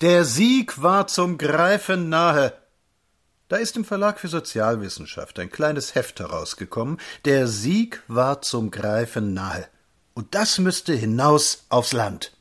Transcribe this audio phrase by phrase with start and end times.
[0.00, 2.52] Der Sieg war zum Greifen nahe.
[3.48, 6.98] Da ist im Verlag für Sozialwissenschaft ein kleines Heft herausgekommen.
[7.24, 9.66] Der Sieg war zum Greifen nahe.
[10.14, 12.36] Und das müsste hinaus aufs Land.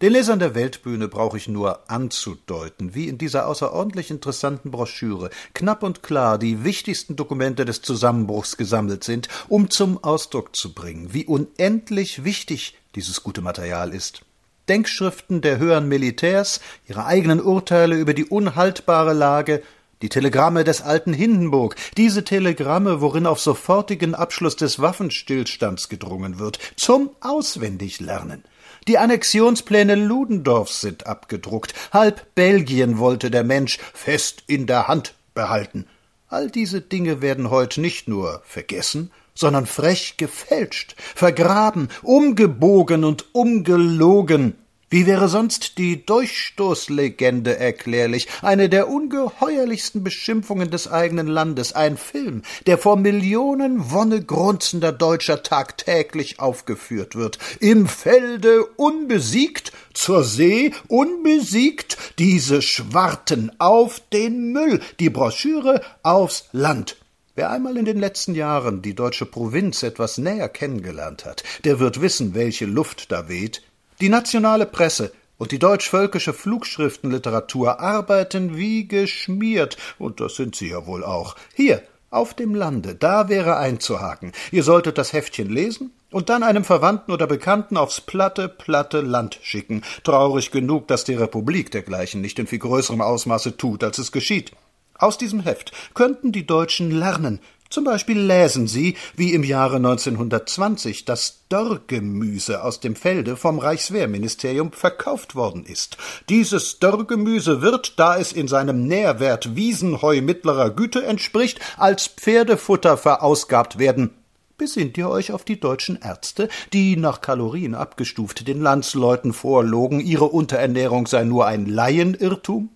[0.00, 5.82] Den Lesern der Weltbühne brauche ich nur anzudeuten, wie in dieser außerordentlich interessanten Broschüre knapp
[5.82, 11.26] und klar die wichtigsten Dokumente des Zusammenbruchs gesammelt sind, um zum Ausdruck zu bringen, wie
[11.26, 14.22] unendlich wichtig dieses gute Material ist.
[14.70, 19.64] Denkschriften der höheren Militärs, ihre eigenen Urteile über die unhaltbare Lage,
[20.00, 26.60] die Telegramme des alten Hindenburg, diese Telegramme, worin auf sofortigen Abschluss des Waffenstillstands gedrungen wird,
[26.76, 28.44] zum Auswendiglernen.
[28.86, 31.74] Die Annexionspläne Ludendorffs sind abgedruckt.
[31.92, 35.86] Halb Belgien wollte der Mensch fest in der Hand behalten.
[36.28, 44.54] All diese Dinge werden heute nicht nur vergessen, sondern frech gefälscht, vergraben, umgebogen und umgelogen.
[44.92, 52.42] Wie wäre sonst die Durchstoßlegende erklärlich, eine der ungeheuerlichsten Beschimpfungen des eigenen Landes, ein Film,
[52.66, 62.60] der vor Millionen wonnegrunzender Deutscher tagtäglich aufgeführt wird, im Felde unbesiegt, zur See unbesiegt, diese
[62.60, 66.96] Schwarten auf den Müll, die Broschüre aufs Land.
[67.36, 72.00] Wer einmal in den letzten Jahren die deutsche Provinz etwas näher kennengelernt hat, der wird
[72.00, 73.62] wissen, welche Luft da weht,
[74.00, 80.86] die nationale Presse und die deutsch-völkische Flugschriftenliteratur arbeiten wie geschmiert, und das sind sie ja
[80.86, 81.36] wohl auch.
[81.54, 84.32] Hier, auf dem Lande, da wäre einzuhaken.
[84.50, 89.38] Ihr solltet das Heftchen lesen und dann einem Verwandten oder Bekannten aufs platte, platte Land
[89.42, 89.82] schicken.
[90.02, 94.52] Traurig genug, dass die Republik dergleichen nicht in viel größerem Ausmaße tut, als es geschieht.
[94.98, 97.40] Aus diesem Heft könnten die Deutschen lernen,
[97.70, 104.72] zum Beispiel lesen Sie, wie im Jahre 1920 das Dörrgemüse aus dem Felde vom Reichswehrministerium
[104.72, 105.96] verkauft worden ist.
[106.28, 113.78] Dieses Dörrgemüse wird, da es in seinem Nährwert Wiesenheu mittlerer Güte entspricht, als Pferdefutter verausgabt
[113.78, 114.10] werden.
[114.58, 120.26] Besinnt ihr euch auf die deutschen Ärzte, die nach Kalorien abgestuft den Landsleuten vorlogen, ihre
[120.26, 122.68] Unterernährung sei nur ein Laienirrtum?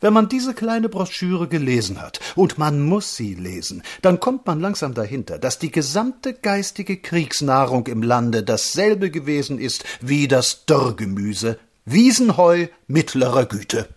[0.00, 4.60] Wenn man diese kleine Broschüre gelesen hat, und man muss sie lesen, dann kommt man
[4.60, 11.58] langsam dahinter, dass die gesamte geistige Kriegsnahrung im Lande dasselbe gewesen ist wie das Dörrgemüse,
[11.84, 13.88] Wiesenheu mittlerer Güte.